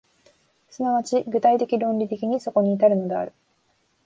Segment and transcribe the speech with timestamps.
[0.71, 3.33] 即ち具体的論理的にそこに至るのである。